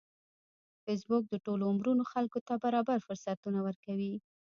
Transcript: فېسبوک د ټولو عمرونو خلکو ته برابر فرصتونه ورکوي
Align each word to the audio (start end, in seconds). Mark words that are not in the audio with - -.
فېسبوک 0.83 1.23
د 1.29 1.35
ټولو 1.45 1.63
عمرونو 1.71 2.03
خلکو 2.13 2.39
ته 2.47 2.53
برابر 2.63 2.97
فرصتونه 3.07 3.59
ورکوي 3.67 4.13